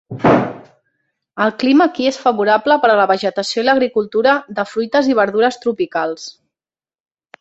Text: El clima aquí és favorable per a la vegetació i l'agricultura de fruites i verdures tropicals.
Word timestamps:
El 1.43 1.51
clima 1.63 1.87
aquí 1.89 2.07
és 2.11 2.17
favorable 2.23 2.77
per 2.85 2.91
a 2.93 2.95
la 3.01 3.05
vegetació 3.11 3.61
i 3.61 3.67
l'agricultura 3.69 4.33
de 4.61 4.67
fruites 4.75 5.11
i 5.13 5.19
verdures 5.21 5.61
tropicals. 5.67 6.25